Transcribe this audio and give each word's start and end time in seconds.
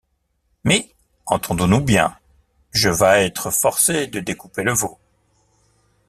Mais, 0.63 0.95
entendons-nous 1.27 1.79
bien, 1.81 2.17
je 2.71 2.89
vas 2.89 3.19
être 3.19 3.51
forcé 3.51 4.07
de 4.07 4.19
découper 4.19 4.63
le 4.63 4.73
veau. 4.73 4.97